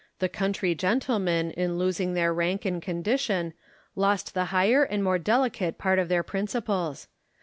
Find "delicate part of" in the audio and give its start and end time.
5.19-6.09